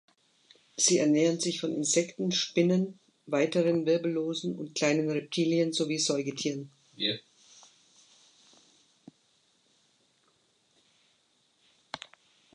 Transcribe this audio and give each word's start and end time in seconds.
Sie 0.77 0.97
ernähren 0.97 1.39
sich 1.39 1.59
von 1.59 1.71
Insekten, 1.75 2.31
Spinnen, 2.31 2.97
weiteren 3.27 3.85
Wirbellosen 3.85 4.57
und 4.57 4.73
kleinen 4.73 5.11
Reptilien 5.11 5.73
sowie 5.73 5.99
Säugetieren. 5.99 6.71